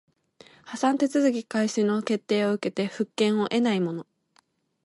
[0.63, 4.07] 破産手続開始の決定を受けて復権を得ない者